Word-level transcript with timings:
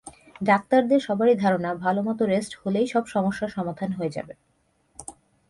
ডাক্তারদের 0.43 0.99
সবারই 0.99 1.35
ধারণা, 1.35 1.69
ভালোমতো 1.75 2.23
রেষ্ট 2.25 2.51
হলেই 2.61 2.87
সব 2.87 3.03
সমস্যার 3.07 3.49
সমাধান 3.49 3.89
হয়ে 3.91 4.11
যাবে। 4.11 4.33